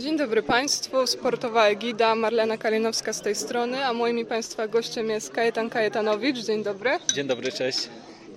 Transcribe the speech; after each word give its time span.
Dzień 0.00 0.16
dobry 0.16 0.42
Państwu, 0.42 1.06
sportowa 1.06 1.66
Egida, 1.66 2.14
Marlena 2.14 2.56
Kalinowska 2.56 3.12
z 3.12 3.20
tej 3.20 3.34
strony, 3.34 3.84
a 3.84 3.92
moim 3.92 4.18
i 4.18 4.24
Państwa 4.24 4.68
gościem 4.68 5.10
jest 5.10 5.30
Kajetan 5.30 5.70
Kajetanowicz. 5.70 6.38
Dzień 6.38 6.62
dobry. 6.62 6.90
Dzień 7.14 7.26
dobry, 7.26 7.52
cześć. 7.52 7.78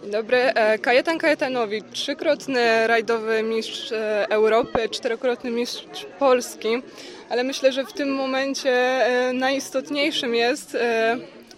Dzień 0.02 0.12
dobry. 0.12 0.38
E, 0.38 0.80
Kajetan 0.80 1.18
Kajetanowicz, 1.18 1.86
trzykrotny 1.92 2.88
rajdowy 2.88 3.44
mistrz 3.44 3.92
e, 3.92 4.28
Europy, 4.30 4.90
czterokrotny 4.90 5.52
mistrz 5.52 6.06
Polski, 6.20 6.82
ale 7.30 7.44
myślę, 7.44 7.72
że 7.72 7.86
w 7.86 7.94
tym 7.94 8.16
momencie 8.16 8.72
e, 8.72 9.34
najistotniejszym 9.34 10.36
jest, 10.36 10.78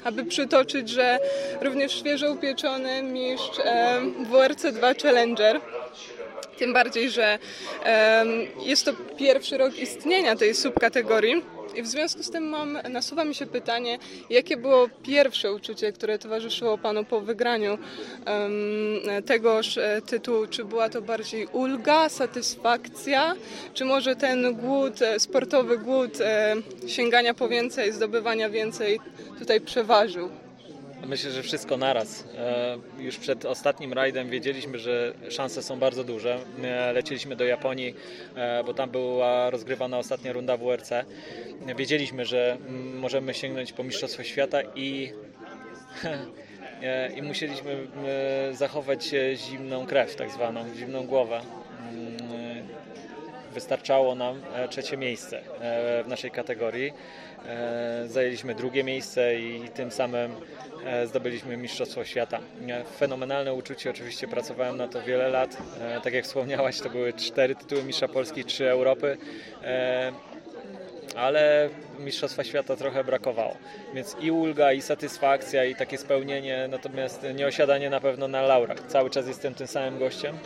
aby 0.06 0.26
przytoczyć, 0.26 0.90
że 0.90 1.20
również 1.62 2.00
świeżo 2.00 2.32
upieczony 2.32 3.04
mistrz 3.04 3.60
e, 3.66 4.02
WRC 4.32 4.72
2 4.72 4.94
Challenger. 4.94 5.62
Tym 6.58 6.74
bardziej, 6.74 7.10
że 7.10 7.40
jest 8.60 8.86
to 8.86 8.94
pierwszy 9.18 9.58
rok 9.58 9.80
istnienia 9.80 10.36
tej 10.36 10.55
subkategorii. 10.55 11.42
I 11.76 11.81
w 11.81 11.88
związku 11.88 12.23
z 12.23 12.31
tym 12.31 12.44
mam, 12.44 12.80
nasuwa 12.90 13.23
mi 13.23 13.36
się 13.36 13.45
pytanie, 13.45 14.00
jakie 14.30 14.58
było 14.58 14.88
pierwsze 15.04 15.54
uczucie, 15.54 15.91
które 15.91 16.20
towarzyszyło 16.20 16.78
Panu 16.78 17.05
po 17.05 17.22
wygraniu 17.22 17.78
em, 18.26 19.23
tegoż 19.26 19.78
e, 19.78 20.02
tytułu? 20.02 20.48
Czy 20.48 20.66
była 20.66 20.90
to 20.90 21.02
bardziej 21.02 21.48
ulga, 21.48 22.09
satysfakcja, 22.09 23.36
czy 23.73 23.86
może 23.86 24.16
ten 24.16 24.53
głód, 24.53 25.02
e, 25.02 25.20
sportowy 25.20 25.78
głód 25.78 26.22
e, 26.22 26.56
sięgania 26.88 27.34
po 27.34 27.48
więcej, 27.48 27.94
zdobywania 27.94 28.50
więcej 28.50 29.00
tutaj 29.40 29.62
przeważył? 29.62 30.45
Myślę, 31.08 31.32
że 31.32 31.44
wszystko 31.44 31.77
naraz. 31.77 32.23
E, 32.38 32.77
Już 33.00 33.18
przed 33.18 33.45
ostatnim 33.45 33.94
rajdem 33.94 34.30
wiedzieliśmy, 34.30 34.80
że 34.80 35.14
szanse 35.30 35.64
są 35.64 35.80
bardzo 35.80 36.04
duże. 36.04 36.40
Lecieliśmy 36.94 37.36
do 37.36 37.45
Japonii, 37.45 37.95
e, 38.36 38.64
bo 38.64 38.73
tam 38.73 38.90
była 38.90 39.50
rozgrywana 39.50 39.98
ostatnia 39.98 40.34
runda 40.34 40.58
WRC. 40.58 40.90
Wiedzieliśmy, 41.78 42.26
że 42.26 42.58
mm, 42.68 43.00
możemy 43.00 43.34
sięgnąć 43.34 43.73
po 43.73 43.83
Mistrzostwo 43.83 44.23
Świata 44.23 44.59
i, 44.76 45.14
e, 46.81 47.14
i 47.14 47.22
musieliśmy 47.22 47.88
zachować 48.52 49.11
zimną 49.36 49.86
krew, 49.86 50.16
tak 50.16 50.31
zwaną, 50.31 50.76
zimną 50.76 51.08
głowę. 51.08 51.42
Wystarczało 53.56 54.16
nam 54.16 54.42
e, 54.53 54.67
trzecie 54.67 54.98
miejsce 54.98 55.38
e, 55.38 56.03
w 56.03 56.08
naszej 56.08 56.31
kategorii. 56.31 56.94
E, 57.45 58.03
Zajęliśmy 58.08 58.56
drugie 58.56 58.84
miejsce 58.84 59.39
i 59.39 59.70
tym 59.75 59.92
samym 59.92 60.31
zdobyliśmy 61.06 61.58
Mistrzostwo 61.58 62.06
Świata. 62.06 62.39
Fenomenalne 62.98 63.53
uczucie, 63.53 63.89
oczywiście 63.89 64.28
pracowałem 64.28 64.78
na 64.78 64.88
to 64.88 65.02
wiele 65.02 65.30
lat. 65.30 65.58
Tak 66.03 66.14
jak 66.14 66.26
wspomniałaś, 66.26 66.80
to 66.80 66.89
były 66.89 67.14
cztery 67.14 67.56
tytuły 67.56 67.83
Mistrza 67.83 68.08
Polski, 68.08 68.45
trzy 68.45 68.70
Europy. 68.70 69.17
Ale 71.16 71.69
Mistrzostwa 71.99 72.44
Świata 72.44 72.75
trochę 72.75 73.03
brakowało. 73.03 73.58
Więc 73.94 74.16
i 74.21 74.31
ulga, 74.31 74.73
i 74.73 74.81
satysfakcja, 74.81 75.66
i 75.66 75.75
takie 75.75 75.97
spełnienie, 75.97 76.67
natomiast 76.71 77.25
nie 77.35 77.47
osiadanie 77.47 77.89
na 77.89 77.99
pewno 77.99 78.27
na 78.27 78.41
laurach. 78.41 78.80
Cały 78.88 79.09
czas 79.09 79.27
jestem 79.27 79.53
tym 79.53 79.67
samym 79.67 79.99
gościem, 79.99 80.38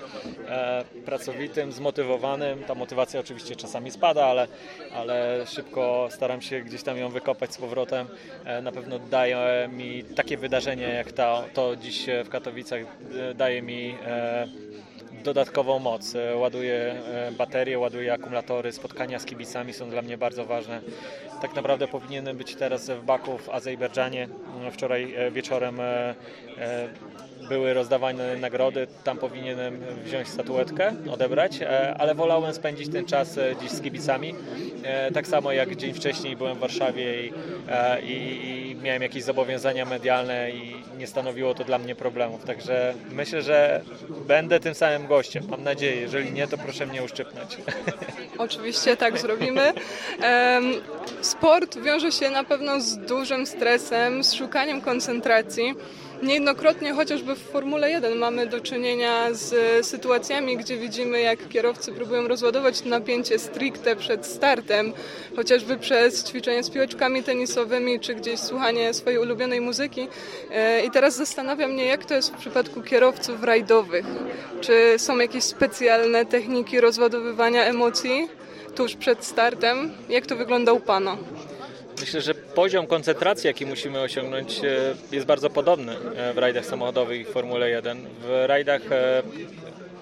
e, 0.49 0.83
pracowitym, 1.05 1.71
zmotywowanym. 1.71 2.63
Ta 2.63 2.75
motywacja 2.75 3.19
oczywiście 3.19 3.55
czasami 3.55 3.91
spada, 3.91 4.25
ale, 4.25 4.47
ale 4.95 5.45
szybko 5.47 6.07
staram 6.11 6.41
się 6.41 6.61
gdzieś 6.61 6.83
tam 6.83 6.97
ją 6.97 7.09
wykopać 7.09 7.53
z 7.53 7.57
powrotem. 7.57 8.07
E, 8.45 8.61
na 8.61 8.71
pewno 8.71 8.99
daje 8.99 9.69
mi 9.73 10.03
takie 10.03 10.37
wydarzenie 10.37 10.87
jak 10.87 11.11
to, 11.11 11.43
to 11.53 11.75
dziś 11.75 12.05
w 12.25 12.29
Katowicach, 12.29 12.79
e, 12.79 13.33
daje 13.33 13.61
mi 13.61 13.95
dodatkową 15.23 15.79
moc. 15.79 16.15
E, 16.15 16.35
Ładuję 16.35 16.75
e, 16.75 17.31
baterie, 17.31 17.79
ładuję 17.79 18.13
akumulatory, 18.13 18.71
spotkania 18.71 19.19
z 19.19 19.25
kibicami 19.25 19.73
są 19.73 19.89
dla 19.89 20.01
mnie 20.01 20.17
bardzo 20.17 20.45
ważne. 20.45 20.81
Tak 21.41 21.55
naprawdę 21.55 21.87
powinienem 21.87 22.37
być 22.37 22.55
teraz 22.55 22.89
w 22.89 23.03
Baku 23.03 23.37
w 23.37 23.49
Azerbejdżanie. 23.49 24.27
Wczoraj 24.71 25.13
e, 25.15 25.31
wieczorem 25.31 25.79
e, 25.79 26.15
e, 26.57 26.89
były 27.49 27.73
rozdawane 27.73 28.35
nagrody, 28.35 28.87
tam 29.03 29.17
powinienem 29.17 29.81
wziąć 30.03 30.27
statuetkę, 30.27 30.93
odebrać, 31.11 31.59
ale 31.97 32.15
wolałem 32.15 32.53
spędzić 32.53 32.91
ten 32.91 33.05
czas 33.05 33.39
dziś 33.61 33.71
z 33.71 33.81
kibicami. 33.81 34.35
Tak 35.13 35.27
samo 35.27 35.51
jak 35.51 35.75
dzień 35.75 35.93
wcześniej 35.93 36.35
byłem 36.35 36.57
w 36.57 36.59
Warszawie 36.59 37.25
i, 37.25 37.31
i, 38.03 38.68
i 38.68 38.68
miałem 38.81 39.01
jakieś 39.01 39.23
zobowiązania 39.23 39.85
medialne 39.85 40.51
i 40.51 40.75
nie 40.97 41.07
stanowiło 41.07 41.53
to 41.53 41.63
dla 41.63 41.77
mnie 41.77 41.95
problemów. 41.95 42.45
Także 42.45 42.93
myślę, 43.11 43.41
że 43.41 43.81
będę 44.09 44.59
tym 44.59 44.75
samym 44.75 45.07
gościem. 45.07 45.43
Mam 45.49 45.63
nadzieję. 45.63 46.01
Jeżeli 46.01 46.31
nie, 46.31 46.47
to 46.47 46.57
proszę 46.57 46.85
mnie 46.85 47.03
uszczypnąć. 47.03 47.57
Oczywiście 48.37 48.97
tak 48.97 49.17
zrobimy. 49.17 49.73
Sport 51.21 51.77
wiąże 51.79 52.11
się 52.11 52.29
na 52.29 52.43
pewno 52.43 52.81
z 52.81 52.97
dużym 52.97 53.45
stresem, 53.45 54.23
z 54.23 54.33
szukaniem 54.33 54.81
koncentracji. 54.81 55.75
Niejednokrotnie 56.23 56.93
chociażby 56.93 57.35
w 57.35 57.39
Formule 57.39 57.91
1 57.91 58.17
mamy 58.17 58.47
do 58.47 58.59
czynienia 58.59 59.33
z 59.33 59.85
sytuacjami, 59.85 60.57
gdzie 60.57 60.77
widzimy 60.77 61.21
jak 61.21 61.47
kierowcy 61.49 61.91
próbują 61.91 62.27
rozładować 62.27 62.85
napięcie 62.85 63.39
stricte 63.39 63.95
przed 63.95 64.25
startem, 64.25 64.93
chociażby 65.35 65.77
przez 65.77 66.23
ćwiczenie 66.23 66.63
z 66.63 66.69
piłeczkami 66.69 67.23
tenisowymi, 67.23 67.99
czy 67.99 68.15
gdzieś 68.15 68.39
słuchanie 68.39 68.68
swojej 68.91 69.19
ulubionej 69.19 69.61
muzyki. 69.61 70.07
E, 70.51 70.85
I 70.85 70.91
teraz 70.91 71.15
zastanawia 71.15 71.67
mnie, 71.67 71.85
jak 71.85 72.05
to 72.05 72.13
jest 72.13 72.33
w 72.33 72.37
przypadku 72.37 72.81
kierowców 72.81 73.43
rajdowych. 73.43 74.05
Czy 74.61 74.93
są 74.97 75.17
jakieś 75.17 75.43
specjalne 75.43 76.25
techniki 76.25 76.81
rozładowywania 76.81 77.65
emocji? 77.65 78.29
tuż 78.75 78.95
przed 78.95 79.25
startem. 79.25 79.91
Jak 80.09 80.25
to 80.25 80.35
wygląda 80.35 80.73
u 80.73 80.79
Pana? 80.79 81.17
Myślę, 81.99 82.21
że 82.21 82.33
poziom 82.33 82.87
koncentracji, 82.87 83.47
jaki 83.47 83.65
musimy 83.65 84.01
osiągnąć, 84.01 84.59
e, 84.63 84.95
jest 85.11 85.25
bardzo 85.25 85.49
podobny 85.49 85.95
e, 86.15 86.33
w 86.33 86.37
rajdach 86.37 86.65
samochodowych 86.65 87.21
i 87.21 87.25
w 87.25 87.29
Formule 87.29 87.69
1. 87.69 88.05
W 88.21 88.43
rajdach 88.45 88.81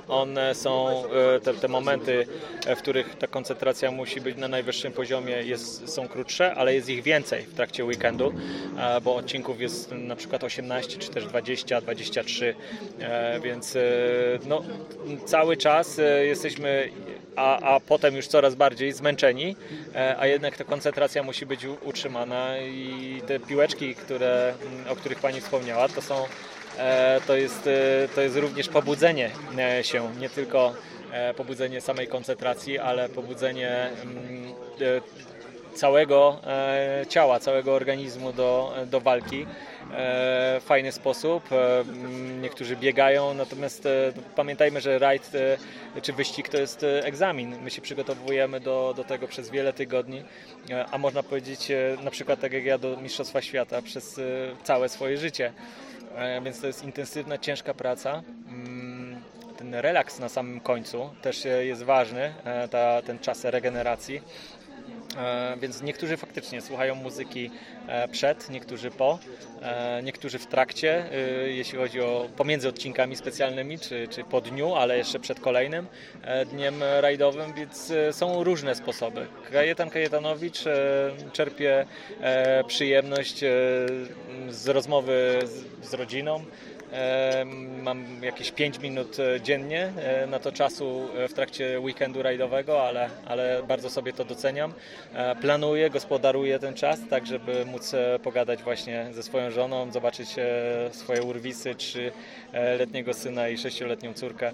one 0.07 0.55
są, 0.55 1.03
e, 1.35 1.39
te, 1.39 1.53
te 1.53 1.67
momenty, 1.67 2.27
e, 2.65 2.75
w 2.75 2.79
których 2.79 3.15
ta 3.15 3.27
koncentracja 3.27 3.91
musi 3.91 4.21
być 4.21 4.37
na 4.37 4.47
najwyższym 4.47 4.93
poziomie, 4.93 5.33
jest, 5.33 5.93
są 5.93 6.07
krótsze, 6.07 6.55
ale 6.55 6.73
jest 6.73 6.89
ich 6.89 7.03
więcej 7.03 7.41
w 7.41 7.53
trakcie 7.53 7.85
weekendu, 7.85 8.33
e, 8.77 9.01
bo 9.01 9.15
odcinków 9.15 9.61
jest 9.61 9.91
na 9.91 10.15
przykład 10.15 10.43
18 10.43 10.97
czy 10.97 11.09
też 11.09 11.25
20, 11.25 11.81
23, 11.81 12.55
e, 12.99 13.39
więc 13.39 13.77
no, 14.45 14.63
cały 15.25 15.57
czas 15.57 15.99
jesteśmy 16.23 16.89
a, 17.35 17.75
a 17.75 17.79
potem 17.79 18.15
już 18.15 18.27
coraz 18.27 18.55
bardziej 18.55 18.93
zmęczeni, 18.93 19.55
a 20.17 20.27
jednak 20.27 20.57
ta 20.57 20.63
koncentracja 20.63 21.23
musi 21.23 21.45
być 21.45 21.65
utrzymana 21.65 22.57
i 22.57 23.21
te 23.27 23.39
piłeczki, 23.39 23.95
które, 23.95 24.53
o 24.89 24.95
których 24.95 25.19
Pani 25.19 25.41
wspomniała, 25.41 25.87
to 25.87 26.01
są 26.01 26.25
to 27.27 27.35
jest, 27.35 27.67
e, 27.67 28.07
to 28.15 28.21
jest 28.21 28.35
również 28.37 28.67
pobudzenie 28.69 29.31
e, 29.57 29.83
się, 29.83 30.11
nie 30.19 30.29
tylko 30.29 30.73
e, 31.11 31.33
pobudzenie 31.33 31.81
samej 31.81 32.07
koncentracji, 32.07 32.79
ale 32.79 33.09
pobudzenie 33.09 33.89
mm, 34.03 34.53
e, 34.81 35.27
całego 35.77 36.39
e, 36.47 37.05
ciała, 37.09 37.39
całego 37.39 37.73
organizmu 37.73 38.33
do, 38.33 38.73
do 38.85 39.01
walki 39.01 39.41
e, 39.41 39.45
w 40.59 40.63
fajny 40.65 40.91
sposób. 40.91 41.51
E, 41.51 41.79
mm, 41.79 42.41
Niektórzy 42.41 42.75
biegają, 42.75 43.33
natomiast 43.33 43.85
e, 43.85 44.13
pamiętajmy, 44.35 44.81
że 44.81 44.99
rajd 44.99 45.31
e, 45.95 46.01
czy 46.01 46.13
wyścig 46.13 46.49
to 46.49 46.57
jest 46.57 46.83
e, 46.83 47.05
egzamin. 47.05 47.55
My 47.63 47.69
się 47.71 47.81
przygotowujemy 47.81 48.59
do, 48.59 48.93
do 48.97 49.03
tego 49.03 49.27
przez 49.27 49.49
wiele 49.49 49.73
tygodni, 49.73 50.23
e, 50.69 50.85
a 50.91 50.97
można 50.97 51.23
powiedzieć 51.23 51.71
e, 51.71 51.97
na 52.03 52.11
przykład 52.11 52.39
tak 52.39 52.53
jak 52.53 52.65
ja 52.65 52.77
do 52.77 52.97
Mistrzostwa 52.97 53.41
Świata 53.41 53.81
przez 53.81 54.19
e, 54.19 54.21
całe 54.63 54.89
swoje 54.89 55.17
życie. 55.17 55.53
E, 56.17 56.41
Więc 56.41 56.61
to 56.61 56.67
jest 56.67 56.83
intensywna, 56.83 57.37
ciężka 57.37 57.73
praca. 57.73 58.23
Mm, 58.49 59.21
Ten 59.57 59.75
relaks 59.75 60.19
na 60.19 60.29
samym 60.29 60.59
końcu 60.59 61.09
też 61.21 61.45
e, 61.45 61.65
jest 61.65 61.83
ważny, 61.83 62.33
e, 62.45 62.67
ta, 62.67 63.01
ten 63.01 63.19
czas 63.19 63.43
regeneracji. 63.45 64.21
E, 65.17 65.57
Więc 65.61 65.81
niektórzy 65.81 66.17
faktycznie 66.17 66.61
słuchają 66.61 66.95
muzyki 66.95 67.51
e, 67.87 68.07
przed, 68.07 68.49
niektórzy 68.49 68.91
po, 68.91 69.19
e, 69.61 70.01
niektórzy 70.03 70.39
w 70.39 70.47
trakcie, 70.47 71.09
jeśli 71.45 71.77
chodzi 71.77 72.01
o 72.01 72.29
pomiędzy 72.37 72.69
odcinkami 72.69 73.15
specjalnymi, 73.15 73.79
czy, 73.79 74.07
czy 74.07 74.23
po 74.23 74.41
dniu, 74.41 74.75
ale 74.75 74.97
jeszcze 74.97 75.19
przed 75.19 75.39
kolejnym 75.39 75.87
dniem 76.51 76.83
rajdowym, 76.99 77.53
więc 77.53 77.93
są 78.11 78.43
różne 78.43 78.75
sposoby. 78.75 79.27
Kajetan 79.51 79.89
Kajetanowicz 79.89 80.63
czerpie 81.33 81.85
przyjemność 82.67 83.39
z 84.49 84.67
rozmowy 84.67 85.39
z 85.81 85.93
rodziną. 85.93 86.45
Mam 87.83 88.23
jakieś 88.23 88.51
5 88.51 88.79
minut 88.79 89.17
e, 89.19 89.41
dziennie 89.41 89.91
e, 89.97 90.27
na 90.27 90.39
to 90.39 90.51
czasu 90.51 91.07
e, 91.17 91.27
w 91.27 91.33
trakcie 91.33 91.79
weekendu 91.79 92.23
rajdowego, 92.23 92.87
ale, 92.87 93.09
ale 93.25 93.63
bardzo 93.67 93.89
sobie 93.89 94.13
to 94.13 94.25
doceniam. 94.25 94.73
Planuję, 95.41 95.89
gospodaruję 95.89 96.59
ten 96.59 96.73
czas, 96.73 96.99
tak 97.09 97.25
żeby 97.25 97.65
móc 97.65 97.95
pogadać 98.23 98.63
właśnie 98.63 99.07
ze 99.11 99.23
swoją 99.23 99.51
żoną, 99.51 99.91
zobaczyć 99.91 100.29
swoje 100.91 101.23
urwisy, 101.23 101.75
czy 101.75 102.11
letniego 102.53 103.13
syna 103.13 103.49
i 103.49 103.57
sześcioletnią 103.57 104.13
córkę. 104.13 104.51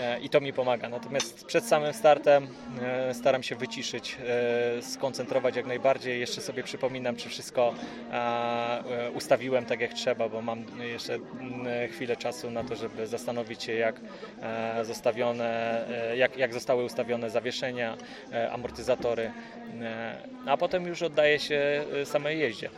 E, 0.00 0.20
i 0.20 0.28
to 0.28 0.40
mi 0.40 0.52
pomaga. 0.52 0.88
Natomiast 0.88 1.44
przed 1.44 1.64
samym 1.64 1.92
startem 1.92 2.48
e, 2.82 3.14
staram 3.14 3.42
się 3.42 3.56
wyciszyć, 3.56 4.16
e, 4.78 4.82
skoncentrować 4.82 5.56
jak 5.56 5.66
najbardziej. 5.66 6.20
Jeszcze 6.20 6.40
sobie 6.40 6.62
przypominam, 6.62 7.16
czy 7.16 7.28
wszystko 7.28 7.74
ustawiłem 9.14 9.64
tak 9.64 9.80
jak 9.80 9.92
trzeba, 9.92 10.28
bo 10.28 10.42
mam 10.42 10.64
jeszcze 10.80 11.18
chwilę 11.90 12.16
czasu 12.16 12.50
na 12.50 12.64
to, 12.64 12.76
żeby 12.76 13.06
zastanowić 13.06 13.62
się, 13.62 13.72
jak 13.72 14.00
zostawione, 14.82 15.84
jak, 16.16 16.36
jak 16.36 16.54
zostały 16.54 16.84
ustawione 16.84 17.30
zawieszenia, 17.30 17.96
amortyzatory, 18.50 19.30
a 20.46 20.56
potem 20.56 20.86
już 20.86 21.02
oddaję 21.02 21.38
się 21.38 21.84
samej 22.04 22.38
jeździe. 22.38 22.70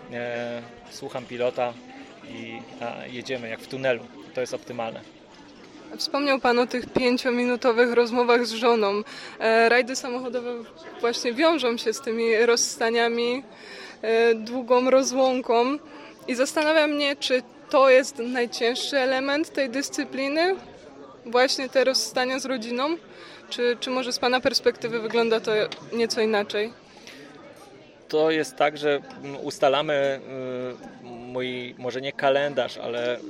Słucham 0.90 1.24
pilota 1.24 1.72
i 2.28 2.62
jedziemy 3.06 3.48
jak 3.48 3.60
w 3.60 3.68
tunelu. 3.68 4.06
To 4.34 4.40
jest 4.40 4.54
optymalne. 4.54 5.15
Wspomniał 5.98 6.40
Pan 6.40 6.58
o 6.58 6.66
tych 6.66 6.92
pięciominutowych 6.92 7.92
rozmowach 7.92 8.46
z 8.46 8.52
żoną. 8.52 9.02
E, 9.38 9.68
Rajdy 9.68 9.96
samochodowe 9.96 10.50
właśnie 11.00 11.32
wiążą 11.32 11.76
się 11.76 11.92
z 11.92 12.00
tymi 12.00 12.46
rozstaniami, 12.46 13.42
e, 14.02 14.34
długą 14.34 14.90
rozłąką 14.90 15.78
i 16.28 16.34
zastanawia 16.34 16.86
mnie, 16.86 17.16
czy 17.16 17.42
to 17.70 17.90
jest 17.90 18.18
najcięższy 18.18 18.98
element 18.98 19.52
tej 19.52 19.70
dyscypliny, 19.70 20.54
właśnie 21.26 21.68
te 21.68 21.84
rozstania 21.84 22.38
z 22.38 22.44
rodziną, 22.44 22.96
czy, 23.50 23.76
czy 23.80 23.90
może 23.90 24.12
z 24.12 24.18
Pana 24.18 24.40
perspektywy 24.40 25.00
wygląda 25.00 25.40
to 25.40 25.52
nieco 25.92 26.20
inaczej? 26.20 26.72
To 28.08 28.30
jest 28.30 28.56
tak, 28.56 28.78
że 28.78 29.00
ustalamy 29.42 30.20
y, 31.02 31.04
mój, 31.04 31.74
może 31.78 32.00
nie 32.00 32.12
kalendarz, 32.12 32.78
ale 32.78 33.16
y, 33.16 33.20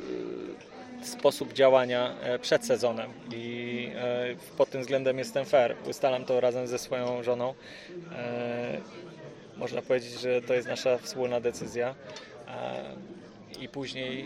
sposób 1.08 1.53
działania 1.53 2.14
e, 2.20 2.38
przed 2.38 2.67
sezonem 2.67 3.11
i 3.35 3.91
e, 3.94 4.56
pod 4.56 4.70
tym 4.70 4.81
względem 4.81 5.19
jestem 5.19 5.44
fair. 5.44 5.76
Ustalam 5.91 6.25
to 6.25 6.41
razem 6.41 6.67
ze 6.67 6.79
swoją 6.79 7.23
żoną. 7.23 7.55
E, 8.12 8.81
Można 9.56 9.82
powiedzieć, 9.82 10.20
że 10.20 10.43
to 10.43 10.55
jest 10.55 10.69
nasza 10.69 10.99
wspólna 10.99 11.41
decyzja. 11.41 11.94
I 13.61 13.69
później 13.69 14.25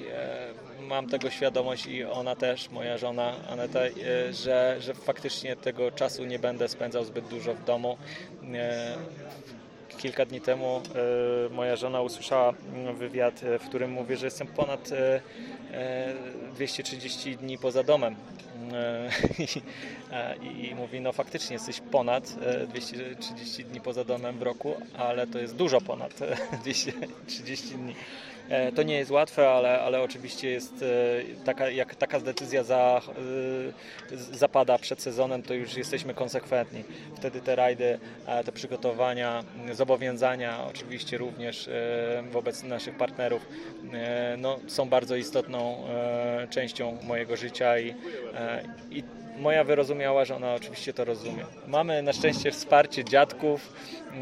mam 0.81 1.09
tego 1.09 1.31
świadomość 1.31 1.87
i 1.87 2.05
ona 2.05 2.37
też, 2.37 2.71
moja 2.71 2.99
żona 2.99 3.35
Aneta, 3.49 3.81
że, 4.31 4.77
że 4.81 4.95
faktycznie 4.95 5.57
tego 5.57 5.91
czasu 5.91 6.25
nie 6.25 6.39
będę 6.39 6.69
spędzał 6.69 7.05
zbyt 7.05 7.29
dużo 7.29 7.55
w 7.55 7.65
domu. 7.65 7.99
Kilka 10.01 10.25
dni 10.25 10.41
temu 10.41 10.83
e, 11.47 11.55
moja 11.55 11.77
żona 11.77 12.01
usłyszała 12.01 12.55
mm, 12.75 12.97
wywiad, 12.97 13.43
e, 13.43 13.59
w 13.59 13.69
którym 13.69 13.91
mówię, 13.91 14.17
że 14.17 14.27
jestem 14.27 14.47
ponad 14.47 14.93
e, 14.93 15.21
e, 15.73 16.15
230 16.55 17.37
dni 17.37 17.59
poza 17.59 17.83
domem. 17.83 18.17
E, 20.13 20.37
I, 20.37 20.71
e, 20.71 20.75
mówi, 20.75 21.01
no 21.01 21.13
faktycznie 21.13 21.55
jesteś 21.55 21.81
ponad 21.81 22.37
e, 22.47 22.67
230 22.67 23.65
dni 23.65 23.81
poza 23.81 24.05
domem 24.05 24.39
w 24.39 24.43
roku, 24.43 24.75
ale 24.99 25.27
to 25.27 25.39
jest 25.39 25.57
dużo 25.57 25.81
ponad 25.81 26.23
e, 26.23 26.37
230 26.63 27.69
dni. 27.69 27.95
E, 28.49 28.73
To 28.73 28.83
nie 28.83 28.95
jest 28.99 29.11
łatwe, 29.11 29.51
ale, 29.51 29.81
ale 29.81 30.03
oczywiście 30.03 30.51
jest 30.51 30.83
e, 30.83 31.45
taka, 31.45 31.71
jak 31.71 31.95
taka 31.95 32.21
decyzja 32.21 32.63
za, 32.65 33.01
e, 34.11 34.17
zapada 34.37 34.79
przed 34.79 35.03
sezonem, 35.03 35.43
to 35.43 35.55
już 35.55 35.77
jesteśmy 35.77 36.15
konsekwentni. 36.15 36.85
Wtedy 37.17 37.41
te 37.41 37.57
rajdy, 37.57 37.99
e, 38.27 38.45
te 38.45 38.53
przygotowania, 38.53 39.45
zobowiązania 39.73 40.65
oczywiście 40.67 41.19
również 41.19 41.69
e, 41.69 42.23
wobec 42.33 42.63
naszych 42.63 42.97
partnerów 42.97 43.47
e, 43.93 44.37
no, 44.39 44.59
są 44.67 44.89
bardzo 44.89 45.17
istotną 45.17 45.89
e, 45.89 46.47
częścią 46.51 46.99
mojego 47.03 47.37
życia 47.37 47.79
i, 47.79 47.91
e, 48.35 48.63
i 48.91 49.03
moja 49.39 49.65
wyrozumiała 49.65 50.25
żona 50.25 50.55
oczywiście 50.55 50.93
to 50.93 51.05
rozumie. 51.05 51.45
Mamy 51.67 52.03
na 52.03 52.13
szczęście 52.13 52.51
wsparcie 52.51 53.05
dziadków, 53.05 53.73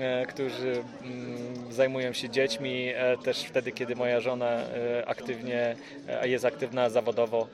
e, 0.00 0.26
którzy 0.26 0.82
mm, 1.02 1.72
zajmują 1.72 2.12
się 2.12 2.30
dziećmi 2.30 2.88
e, 2.94 3.16
też 3.16 3.42
wtedy, 3.42 3.72
kiedy 3.72 3.96
moja 3.96 4.20
żona 4.20 4.46
e, 4.46 5.08
aktywnie 5.08 5.76
jest 6.22 6.44
aktywna 6.44 6.90
zawodowo. 6.90 7.46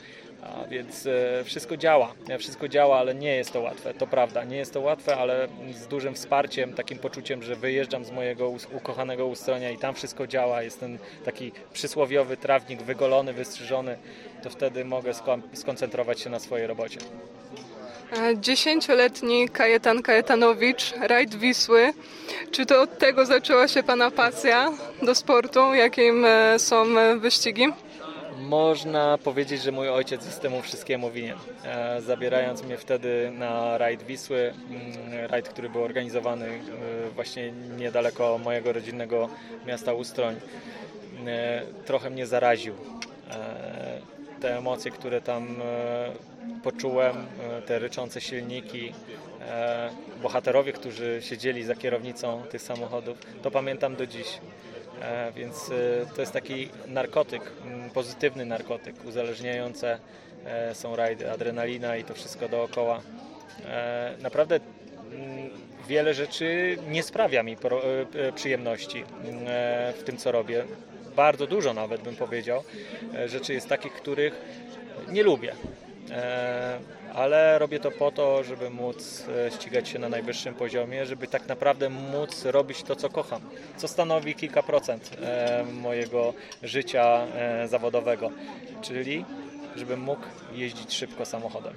A 0.43 0.67
więc 0.69 1.09
wszystko 1.45 1.77
działa, 1.77 2.15
wszystko 2.39 2.69
działa, 2.69 2.99
ale 2.99 3.15
nie 3.15 3.37
jest 3.37 3.53
to 3.53 3.61
łatwe, 3.61 3.95
to 3.95 4.07
prawda, 4.07 4.45
nie 4.45 4.57
jest 4.57 4.73
to 4.73 4.81
łatwe, 4.81 5.17
ale 5.17 5.49
z 5.73 5.87
dużym 5.87 6.15
wsparciem, 6.15 6.73
takim 6.73 6.99
poczuciem, 6.99 7.43
że 7.43 7.57
wyjeżdżam 7.57 8.05
z 8.05 8.11
mojego 8.11 8.53
ukochanego 8.73 9.27
ustronia 9.27 9.71
i 9.71 9.79
tam 9.79 9.95
wszystko 9.95 10.27
działa, 10.27 10.63
jest 10.63 10.81
ten 10.81 10.99
taki 11.25 11.53
przysłowiowy 11.73 12.37
trawnik 12.37 12.83
wygolony, 12.83 13.33
wystrzyżony, 13.33 13.97
to 14.43 14.51
wtedy 14.51 14.85
mogę 14.85 15.13
skon- 15.13 15.43
skoncentrować 15.53 16.21
się 16.21 16.31
na 16.31 16.39
swojej 16.39 16.67
robocie. 16.67 16.99
E, 18.13 18.39
Dziesięcioletni 18.41 19.49
Kajetan 19.49 20.03
Kajetanowicz, 20.03 20.95
rajd 21.01 21.35
Wisły. 21.35 21.93
Czy 22.51 22.67
to 22.67 22.83
od 22.83 22.99
tego 22.99 23.27
zaczęła 23.27 23.69
się 23.69 23.83
Pana 23.83 24.11
pasja 24.11 24.73
do 25.03 25.15
sportu, 25.15 25.75
jakim 25.75 26.25
e, 26.25 26.59
są 26.59 26.99
e, 26.99 27.17
wyścigi? 27.17 27.67
Można 28.39 29.19
powiedzieć, 29.19 29.63
że 29.63 29.73
mój 29.73 29.89
ojciec 29.89 30.27
jest 30.27 30.41
temu 30.41 30.63
wszystkiemu 30.63 31.11
winien. 31.11 31.39
Zabierając 31.99 32.63
mnie 32.63 32.79
wtedy 32.79 33.31
na 33.39 33.79
rajd 33.79 34.03
Wisły, 34.03 34.55
mm, 34.71 35.27
rajd, 35.31 35.49
który 35.49 35.69
był 35.69 35.83
organizowany 35.83 36.47
właśnie 37.15 37.53
niedaleko 37.79 38.39
mojego 38.39 38.73
rodzinnego 38.73 39.29
miasta 39.67 39.93
Ustroń, 39.93 40.35
trochę 41.87 42.11
mnie 42.11 42.27
zaraził. 42.27 42.75
Te 44.41 44.59
emocje, 44.59 44.91
które 44.91 45.21
tam 45.21 45.57
poczułem, 46.65 47.17
e, 47.17 47.63
te 47.63 47.79
ryczące 47.79 48.21
silniki, 48.21 48.93
e, 49.41 49.91
bohaterowie, 50.23 50.73
którzy 50.73 51.19
siedzieli 51.23 51.65
za 51.65 51.75
kierownicą 51.75 52.43
tych 52.51 52.63
samochodów, 52.63 53.19
to 53.43 53.51
pamiętam 53.51 53.97
do 53.97 54.07
dziś. 54.07 54.41
E, 55.03 55.33
Więc 55.33 55.71
to 56.15 56.21
jest 56.21 56.33
taki 56.33 56.69
narkotyk, 56.87 57.43
mm, 57.67 57.91
pozytywny 57.91 58.47
narkotyk, 58.47 59.05
uzależniające 59.05 59.99
są 60.73 60.97
rajdy, 60.97 61.31
adrenalina 61.31 61.97
i 61.97 62.05
to 62.05 62.15
wszystko 62.15 62.49
dookoła. 62.49 63.01
Naprawdę 64.23 64.61
mm, 65.13 65.51
wiele 65.89 66.15
rzeczy 66.15 66.77
nie 66.89 67.03
sprawia 67.03 67.43
mi 67.43 67.57
przyjemności 68.35 68.99
mm, 68.99 69.39
w 69.99 70.03
tym, 70.05 70.17
co 70.17 70.33
robię. 70.33 70.65
Bardzo 71.17 71.47
dużo 71.47 71.75
nawet 71.75 72.01
bym 72.01 72.17
powiedział. 72.17 72.63
Rzeczy 73.27 73.53
jest 73.53 73.69
takich, 73.69 73.93
których 73.93 74.35
nie 75.09 75.23
lubię. 75.23 75.53
E, 76.11 76.79
ale 77.15 77.59
robię 77.59 77.81
to 77.81 77.91
po 77.91 78.11
to, 78.11 78.45
żeby 78.45 78.71
móc 78.71 79.25
e, 79.47 79.51
ścigać 79.51 79.89
się 79.89 79.99
na 79.99 80.09
najwyższym 80.09 80.55
poziomie, 80.55 81.07
żeby 81.07 81.27
tak 81.27 81.49
naprawdę 81.49 81.89
móc 81.89 82.45
robić 82.45 82.83
to, 82.83 82.97
co 82.97 83.09
kocham, 83.09 83.41
co 83.77 83.89
stanowi 83.89 84.35
kilka 84.35 84.63
procent 84.63 85.11
e, 85.23 85.65
mojego 85.83 86.35
życia 86.63 87.27
zawodowego, 87.67 88.31
czyli 88.83 89.25
żebym 89.77 90.01
mógł 90.01 90.23
jeździć 90.53 90.95
szybko 90.95 91.25
samochodem. 91.25 91.75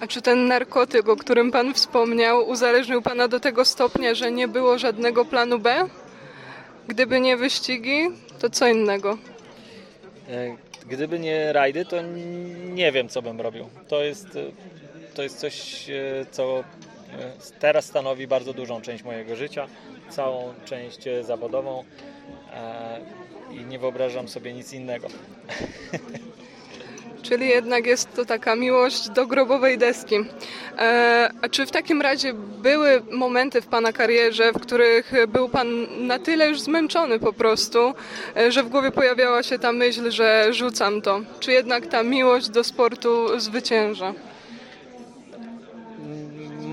A 0.00 0.06
czy 0.06 0.22
ten 0.22 0.46
narkotyk, 0.46 1.08
o 1.08 1.16
którym 1.16 1.52
Pan 1.52 1.74
wspomniał, 1.74 2.48
uzależnił 2.48 3.02
Pana 3.02 3.28
do 3.28 3.40
tego 3.40 3.64
stopnia, 3.64 4.14
że 4.14 4.32
nie 4.32 4.48
było 4.48 4.78
żadnego 4.78 5.24
planu 5.24 5.58
B? 5.58 5.88
Gdyby 6.88 7.20
nie 7.20 7.36
wyścigi, 7.36 8.08
to 8.38 8.50
co 8.50 8.68
innego? 8.68 9.18
Gdyby 10.88 11.18
nie 11.18 11.52
rajdy, 11.52 11.84
to 11.84 11.96
nie 12.74 12.92
wiem, 12.92 13.08
co 13.08 13.22
bym 13.22 13.40
robił. 13.40 13.68
To 13.88 14.02
jest, 14.02 14.36
e, 14.36 14.42
to 15.14 15.22
jest 15.22 15.38
coś, 15.38 15.86
e, 15.90 16.26
co 16.30 16.58
e, 16.58 16.64
teraz 17.58 17.84
stanowi 17.84 18.26
bardzo 18.26 18.52
dużą 18.52 18.80
część 18.80 19.04
mojego 19.04 19.36
życia, 19.36 19.66
całą 20.10 20.54
część 20.64 20.98
zawodową 21.22 21.84
e, 22.52 23.00
i 23.52 23.64
nie 23.64 23.78
wyobrażam 23.78 24.28
sobie 24.28 24.52
nic 24.52 24.72
innego. 24.72 25.08
Czyli 27.28 27.48
jednak 27.48 27.86
jest 27.86 28.14
to 28.16 28.24
taka 28.24 28.56
miłość 28.56 29.08
do 29.08 29.26
grobowej 29.26 29.78
deski. 29.78 30.16
E, 30.78 31.30
a 31.42 31.48
czy 31.48 31.66
w 31.66 31.70
takim 31.70 32.02
razie 32.02 32.32
były 32.62 33.02
momenty 33.10 33.60
w 33.60 33.66
Pana 33.66 33.92
karierze, 33.92 34.52
w 34.52 34.60
których 34.60 35.12
był 35.28 35.48
Pan 35.48 35.68
na 36.06 36.18
tyle 36.18 36.48
już 36.48 36.60
zmęczony 36.60 37.18
po 37.18 37.32
prostu, 37.32 37.94
e, 38.36 38.52
że 38.52 38.62
w 38.62 38.68
głowie 38.68 38.90
pojawiała 38.90 39.42
się 39.42 39.58
ta 39.58 39.72
myśl, 39.72 40.10
że 40.10 40.48
rzucam 40.50 41.02
to? 41.02 41.20
Czy 41.40 41.52
jednak 41.52 41.86
ta 41.86 42.02
miłość 42.02 42.48
do 42.48 42.64
sportu 42.64 43.40
zwycięża? 43.40 44.14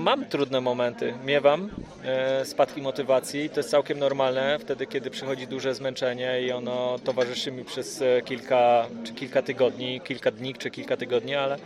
Mam 0.04 0.24
trudne 0.24 0.60
momenty, 0.60 1.14
miewam 1.24 1.70
e, 2.04 2.44
spadki 2.44 2.82
motywacji. 2.82 3.50
To 3.50 3.60
jest 3.60 3.70
całkiem 3.70 3.98
normalne 3.98 4.58
wtedy, 4.58 4.86
kiedy 4.86 5.10
przychodzi 5.10 5.46
duże 5.46 5.74
zmęczenie 5.74 6.42
i 6.42 6.52
ono 6.52 6.98
towarzyszy 7.04 7.52
mi 7.52 7.64
przez 7.64 8.02
e, 8.02 8.22
kilka, 8.22 8.86
czy 9.04 9.14
kilka 9.14 9.42
tygodni, 9.42 10.00
kilka 10.00 10.30
dni 10.30 10.54
czy 10.54 10.70
kilka 10.70 10.96
tygodni, 10.96 11.34
ale, 11.34 11.58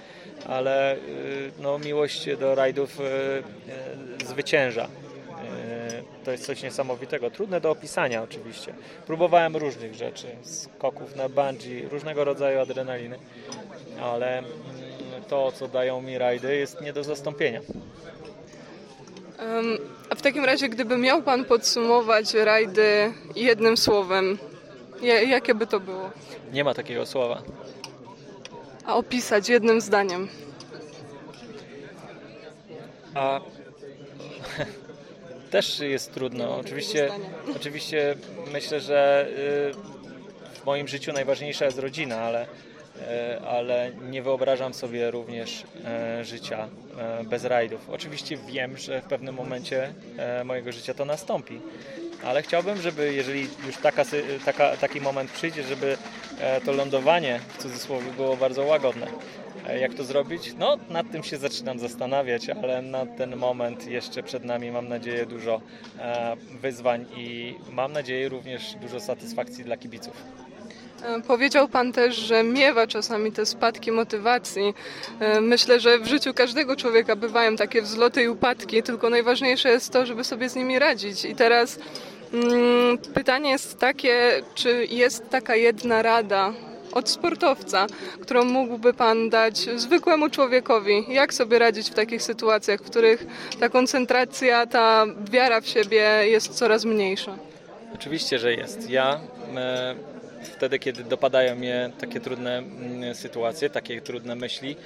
ale 0.46 0.92
e, 0.92 0.98
no, 1.58 1.78
miłość 1.78 2.36
do 2.36 2.54
rajdów 2.54 2.98
zwycięża. 4.26 4.88
To 6.24 6.30
jest 6.30 6.46
coś 6.46 6.62
niesamowitego, 6.62 7.30
trudne 7.30 7.60
do 7.60 7.70
opisania 7.70 8.22
oczywiście. 8.22 8.74
Próbowałem 9.06 9.56
różnych 9.56 9.94
rzeczy, 9.94 10.26
skoków 10.42 11.16
na 11.16 11.28
bungee, 11.28 11.88
różnego 11.90 12.24
rodzaju 12.24 12.60
adrenaliny, 12.60 13.18
ale 14.02 14.38
mm, 14.38 14.50
to, 15.28 15.52
co 15.52 15.68
dają 15.68 16.02
mi 16.02 16.18
rajdy, 16.18 16.56
jest 16.56 16.80
nie 16.80 16.92
do 16.92 17.04
zastąpienia. 17.04 17.60
A 20.10 20.14
w 20.14 20.22
takim 20.22 20.44
razie, 20.44 20.68
gdyby 20.68 20.96
miał 20.98 21.22
Pan 21.22 21.44
podsumować 21.44 22.34
rajdy 22.34 23.12
jednym 23.36 23.76
słowem, 23.76 24.38
ja- 25.02 25.22
jakie 25.22 25.54
by 25.54 25.66
to 25.66 25.80
było? 25.80 26.10
Nie 26.52 26.64
ma 26.64 26.74
takiego 26.74 27.06
słowa. 27.06 27.42
A 28.84 28.96
opisać 28.96 29.48
jednym 29.48 29.80
zdaniem. 29.80 30.28
A 33.14 33.40
też 35.50 35.80
jest 35.80 36.14
trudno. 36.14 36.56
Oczywiście, 36.56 37.08
oczywiście 37.56 38.14
myślę, 38.52 38.80
że 38.80 39.28
y, 40.54 40.58
w 40.60 40.64
moim 40.66 40.88
życiu 40.88 41.12
najważniejsza 41.12 41.64
jest 41.64 41.78
rodzina, 41.78 42.16
ale, 42.20 42.46
ale 43.48 43.90
nie 44.10 44.22
wyobrażam 44.22 44.74
sobie 44.74 45.10
również 45.10 45.64
e, 45.84 46.24
życia 46.24 46.68
e, 46.98 47.24
bez 47.24 47.44
rajdów. 47.44 47.90
Oczywiście 47.90 48.36
wiem, 48.36 48.76
że 48.76 49.00
w 49.00 49.04
pewnym 49.04 49.34
momencie 49.34 49.92
e, 50.16 50.44
mojego 50.44 50.72
życia 50.72 50.94
to 50.94 51.04
nastąpi. 51.04 51.60
Ale 52.24 52.42
chciałbym, 52.42 52.80
żeby 52.82 53.14
jeżeli 53.14 53.48
już 53.66 53.76
taka, 53.82 54.04
taka, 54.44 54.76
taki 54.76 55.00
moment 55.00 55.30
przyjdzie, 55.30 55.62
żeby 55.62 55.96
e, 56.40 56.60
to 56.60 56.72
lądowanie 56.72 57.40
w 57.48 57.62
cudzysłowie 57.62 58.12
było 58.16 58.36
bardzo 58.36 58.64
łagodne. 58.64 59.06
E, 59.66 59.78
Jak 59.78 59.94
to 59.94 60.04
zrobić? 60.04 60.54
No, 60.58 60.76
nad 60.90 61.10
tym 61.12 61.22
się 61.22 61.36
zaczynam 61.36 61.78
zastanawiać, 61.78 62.48
ale 62.48 62.82
na 62.82 63.06
ten 63.06 63.36
moment 63.36 63.86
jeszcze 63.86 64.22
przed 64.22 64.44
nami 64.44 64.70
mam 64.70 64.88
nadzieję 64.88 65.26
dużo 65.26 65.60
e, 65.98 66.36
wyzwań 66.60 67.06
i 67.16 67.54
mam 67.72 67.92
nadzieję 67.92 68.28
również 68.28 68.74
dużo 68.80 69.00
satysfakcji 69.00 69.64
dla 69.64 69.76
kibiców. 69.76 70.22
E, 71.02 71.20
Powiedział 71.22 71.68
Pan 71.68 71.92
też, 71.92 72.16
że 72.16 72.42
miewa 72.42 72.86
czasami 72.86 73.32
te 73.32 73.46
spadki 73.46 73.92
motywacji. 73.92 74.74
E, 75.20 75.40
Myślę, 75.40 75.80
że 75.80 75.98
w 75.98 76.06
życiu 76.06 76.34
każdego 76.34 76.76
człowieka 76.76 77.16
bywają 77.16 77.56
takie 77.56 77.82
wzloty 77.82 78.22
i 78.22 78.28
upadki, 78.28 78.82
tylko 78.82 79.10
najważniejsze 79.10 79.68
jest 79.68 79.92
to, 79.92 80.06
żeby 80.06 80.24
sobie 80.24 80.48
z 80.48 80.56
nimi 80.56 80.78
radzić. 80.78 81.24
I 81.24 81.34
teraz 81.34 81.78
mm, 82.32 82.98
pytanie 82.98 83.50
jest 83.50 83.78
takie, 83.78 84.42
czy 84.54 84.86
jest 84.90 85.30
taka 85.30 85.56
jedna 85.56 86.02
rada 86.02 86.52
od 86.92 87.08
sportowca, 87.10 87.86
którą 88.20 88.44
mógłby 88.44 88.94
Pan 88.94 89.30
dać 89.30 89.58
zwykłemu 89.76 90.30
człowiekowi? 90.30 91.04
Jak 91.08 91.34
sobie 91.34 91.58
radzić 91.58 91.90
w 91.90 91.94
takich 91.94 92.22
sytuacjach, 92.22 92.80
w 92.80 92.84
których 92.90 93.26
ta 93.60 93.68
koncentracja, 93.68 94.66
ta 94.66 95.06
wiara 95.30 95.60
w 95.60 95.66
siebie 95.68 96.20
jest 96.24 96.54
coraz 96.54 96.84
mniejsza? 96.84 97.36
Oczywiście, 97.94 98.38
że 98.38 98.54
jest. 98.54 98.90
Ja 98.90 99.20
e, 99.56 99.94
wtedy, 100.42 100.78
kiedy 100.78 101.04
dopadają 101.04 101.54
mnie 101.54 101.90
takie 102.00 102.20
trudne 102.20 102.58
mm, 102.58 103.14
sytuacje, 103.14 103.70
takie 103.70 104.00
trudne 104.00 104.34
myśli 104.34 104.76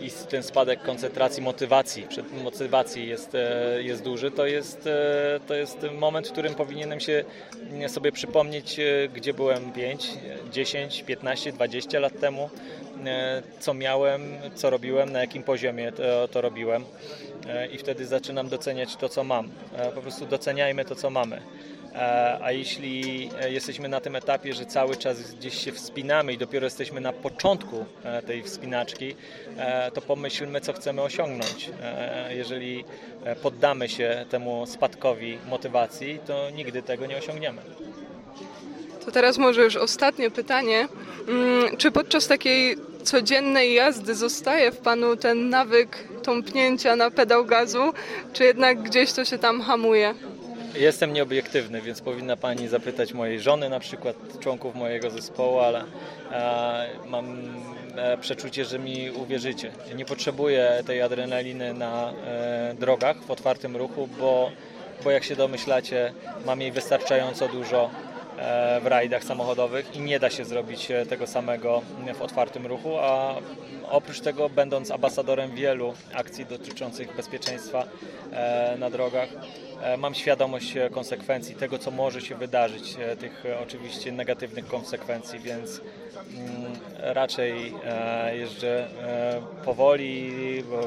i 0.00 0.10
ten 0.28 0.42
spadek 0.42 0.82
koncentracji, 0.82 1.42
motywacji, 1.42 2.06
motywacji 2.44 3.08
jest, 3.08 3.34
e, 3.34 3.82
jest 3.82 4.02
duży, 4.02 4.30
to 4.30 4.46
jest, 4.46 4.86
e, 4.86 5.40
to 5.46 5.54
jest 5.54 5.86
moment, 5.98 6.28
w 6.28 6.32
którym 6.32 6.54
powinienem 6.54 7.00
się 7.00 7.24
mm, 7.70 7.88
sobie 7.88 8.12
przypomnieć, 8.12 8.78
e, 8.78 9.08
gdzie 9.14 9.34
byłem 9.34 9.72
5, 9.72 10.08
10, 10.52 11.02
15, 11.02 11.52
20 11.52 12.00
lat 12.00 12.20
temu, 12.20 12.50
co 13.60 13.74
miałem, 13.74 14.22
co 14.54 14.70
robiłem, 14.70 15.12
na 15.12 15.20
jakim 15.20 15.42
poziomie 15.42 15.92
to, 15.92 16.28
to 16.28 16.40
robiłem 16.40 16.84
i 17.72 17.78
wtedy 17.78 18.06
zaczynam 18.06 18.48
doceniać 18.48 18.96
to, 18.96 19.08
co 19.08 19.24
mam. 19.24 19.50
Po 19.94 20.02
prostu 20.02 20.26
doceniajmy 20.26 20.84
to, 20.84 20.94
co 20.94 21.10
mamy. 21.10 21.40
A 22.42 22.52
jeśli 22.52 23.30
e, 23.40 23.52
jesteśmy 23.52 23.88
na 23.88 24.00
tym 24.00 24.16
etapie, 24.16 24.54
że 24.54 24.66
cały 24.66 24.96
czas 24.96 25.34
gdzieś 25.34 25.64
się 25.64 25.72
wspinamy 25.72 26.32
i 26.32 26.38
dopiero 26.38 26.66
jesteśmy 26.66 27.00
na 27.00 27.12
początku 27.12 27.84
e, 28.04 28.22
tej 28.22 28.42
wspinaczki, 28.42 29.14
e, 29.56 29.90
to 29.90 30.00
pomyślmy, 30.00 30.60
co 30.60 30.72
chcemy 30.72 31.02
osiągnąć. 31.02 31.70
Jeżeli 32.30 32.84
poddamy 33.42 33.88
się 33.88 34.26
temu 34.30 34.66
spadkowi 34.66 35.38
motywacji, 35.48 36.18
to 36.26 36.50
nigdy 36.50 36.82
tego 36.82 37.06
nie 37.06 37.16
osiągniemy. 37.16 37.62
To 39.04 39.10
teraz 39.10 39.38
może 39.38 39.62
już 39.64 39.76
ostatnie 39.76 40.30
pytanie. 40.30 40.88
Mm, 41.28 41.76
Czy 41.76 41.90
podczas 41.90 42.26
takiej 42.28 42.76
codziennej 43.02 43.74
jazdy 43.74 44.14
zostaje 44.14 44.72
w 44.72 44.78
Panu 44.78 45.16
ten 45.16 45.48
nawyk 45.48 46.08
tąpnięcia 46.22 46.96
na 46.96 47.10
pedał 47.10 47.44
gazu, 47.44 47.92
czy 48.32 48.44
jednak 48.44 48.82
gdzieś 48.82 49.12
to 49.12 49.24
się 49.24 49.38
tam 49.38 49.60
hamuje? 49.60 50.14
Jestem 50.74 51.12
nieobiektywny, 51.12 51.80
więc 51.80 52.00
powinna 52.00 52.36
Pani 52.36 52.68
zapytać 52.68 53.12
mojej 53.12 53.40
żony, 53.40 53.68
na 53.68 53.80
przykład 53.80 54.16
członków 54.40 54.74
mojego 54.74 55.10
zespołu, 55.10 55.58
ale 55.58 55.84
e, 56.32 56.88
mam 57.06 57.38
e, 57.96 58.18
przeczucie, 58.18 58.64
że 58.64 58.78
mi 58.78 59.10
uwierzycie. 59.10 59.72
Nie 59.96 60.04
potrzebuję 60.04 60.82
tej 60.86 61.02
adrenaliny 61.02 61.74
na 61.74 62.12
e, 62.12 62.74
drogach 62.78 63.24
w 63.24 63.30
otwartym 63.30 63.76
ruchu, 63.76 64.08
bo, 64.18 64.50
bo 65.04 65.10
jak 65.10 65.24
się 65.24 65.36
domyślacie, 65.36 66.12
mam 66.46 66.60
jej 66.60 66.72
wystarczająco 66.72 67.48
dużo 67.48 67.90
e, 68.38 68.80
w 68.80 68.86
rajdach 68.86 69.24
samochodowych 69.24 69.96
i 69.96 70.00
nie 70.00 70.20
da 70.20 70.30
się 70.30 70.44
zrobić 70.44 70.90
e, 70.90 71.06
tego 71.06 71.26
samego 71.26 71.82
w 72.14 72.22
otwartym 72.22 72.66
ruchu, 72.66 72.98
a 72.98 73.34
oprócz 73.90 74.20
tego 74.20 74.48
będąc 74.48 74.90
ambasadorem 74.90 75.54
wielu 75.54 75.94
akcji 76.14 76.46
dotyczących 76.46 77.16
bezpieczeństwa 77.16 77.84
e, 78.32 78.76
na 78.78 78.90
drogach, 78.90 79.28
mam 79.98 80.14
świadomość 80.14 80.76
e, 80.76 80.90
konsekwencji 80.90 81.54
tego, 81.54 81.78
co 81.78 81.90
może 81.90 82.20
się 82.20 82.34
wydarzyć, 82.34 82.96
e, 82.98 83.16
tych 83.16 83.46
e, 83.46 83.58
oczywiście 83.60 84.12
negatywnych 84.12 84.66
konsekwencji, 84.66 85.38
więc 85.38 85.80
mm, 86.36 86.72
raczej 86.98 87.74
e, 87.84 88.36
jeżdżę 88.36 88.88
e, 89.02 89.64
powoli, 89.64 90.32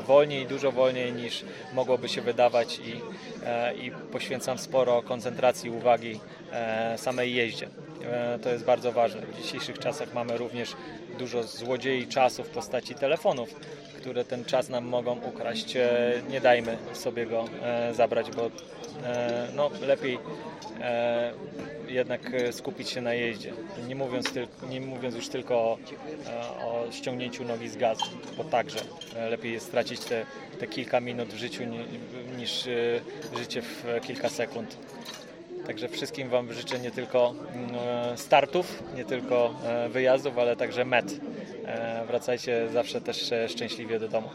wolniej, 0.08 0.46
dużo 0.48 0.72
wolniej 0.72 1.14
niż 1.14 1.46
mogłoby 1.74 2.10
się 2.10 2.22
wydawać 2.22 2.80
i, 2.80 3.02
e, 3.46 3.76
i 3.76 3.92
poświęcam 3.92 4.58
sporo 4.58 5.02
koncentracji 5.02 5.70
uwagi 5.70 6.20
e, 6.52 6.98
samej 6.98 7.34
jeździe. 7.36 7.68
E, 8.12 8.40
To 8.40 8.50
jest 8.50 8.66
bardzo 8.66 8.92
ważne. 8.92 9.22
W 9.22 9.42
dzisiejszych 9.42 9.80
czasach 9.80 10.14
mamy 10.14 10.38
również 10.38 10.76
dużo 11.20 11.44
złodziei 11.44 12.08
czasu 12.08 12.44
w 12.44 12.50
postaci 12.50 12.96
telefonów, 12.96 13.56
które 14.06 14.26
ten 14.26 14.46
czas 14.46 14.70
nam 14.70 14.86
mogą 14.86 15.20
ukraść. 15.22 15.76
E, 15.76 16.22
Nie 16.30 16.42
dajmy 16.42 16.78
sobie 16.94 17.26
go 17.26 17.46
e, 17.64 17.94
zabrać, 17.94 18.32
bo 18.32 18.52
e, 19.04 19.48
no, 19.56 19.72
lepiej 19.82 20.20
jednak 21.88 22.22
skupić 22.52 22.90
się 22.90 23.02
na 23.02 23.14
jeździe. 23.14 23.54
Nie 23.88 23.96
mówiąc, 23.96 24.32
tyl, 24.32 24.48
nie 24.70 24.82
mówiąc 24.82 25.16
już 25.16 25.30
tylko 25.30 25.56
o, 25.56 25.78
o 26.60 26.92
ściągnięciu 26.92 27.44
nogi 27.44 27.70
z 27.70 27.78
gazu, 27.78 28.06
bo 28.38 28.44
także 28.44 28.80
lepiej 29.30 29.54
jest 29.54 29.66
stracić 29.66 30.00
te, 30.00 30.26
te 30.60 30.68
kilka 30.68 31.00
minut 31.00 31.30
w 31.30 31.38
życiu 31.38 31.64
ni, 31.64 31.80
niż 32.38 32.68
życie 33.38 33.62
w 33.62 33.86
kilka 34.02 34.30
sekund. 34.30 34.78
Także 35.68 35.90
wszystkim 35.90 36.30
Wam 36.30 36.54
życzę 36.54 36.80
nie 36.80 36.92
tylko 36.92 37.36
mm, 37.54 38.18
startów, 38.18 38.84
nie 38.96 39.06
tylko 39.06 39.54
wyjazdów, 39.90 40.38
ale 40.38 40.56
także 40.56 40.86
met. 40.86 41.06
E, 41.68 42.06
Wracajcie 42.08 42.68
zawsze 42.74 43.02
też 43.02 43.32
e, 43.32 43.50
szczęśliwie 43.50 44.00
do 44.00 44.08
domu. 44.08 44.30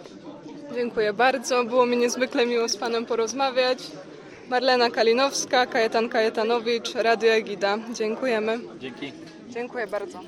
Dziękuję 0.74 1.12
bardzo. 1.12 1.64
Było 1.64 1.86
mi 1.86 1.96
niezwykle 1.96 2.46
miło 2.46 2.68
z 2.68 2.76
Panem 2.76 3.06
porozmawiać. 3.06 3.78
Marlena 4.48 4.90
Kalinowska, 4.90 5.66
Kajetan 5.66 6.08
Kajetanowicz, 6.08 6.94
Radio 6.94 7.32
Egida. 7.32 7.78
Dziękujemy. 7.94 8.58
Dzięki. 8.78 9.12
Dziękuję 9.48 9.86
bardzo. 9.86 10.20